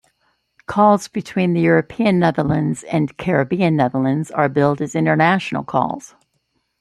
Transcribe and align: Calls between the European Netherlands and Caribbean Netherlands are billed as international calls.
Calls 0.65 1.07
between 1.07 1.53
the 1.53 1.61
European 1.61 2.17
Netherlands 2.17 2.81
and 2.85 3.15
Caribbean 3.17 3.75
Netherlands 3.75 4.31
are 4.31 4.49
billed 4.49 4.81
as 4.81 4.95
international 4.95 5.63
calls. 5.63 6.15